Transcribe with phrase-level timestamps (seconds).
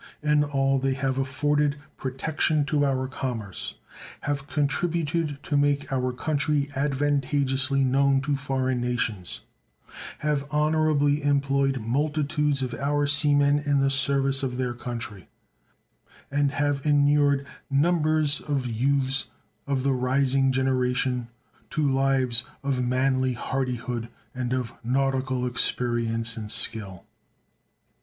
[0.23, 3.75] In all they have afforded protection to our commerce,
[4.21, 9.41] have contributed to make our country advantageously known to foreign nations,
[10.17, 15.29] have honorably employed multitudes of our sea men in the service of their country,
[16.31, 19.27] and have inured numbers of youths
[19.67, 21.27] of the rising generation
[21.69, 27.05] to lives of manly hardihood and of nautical experience and skill.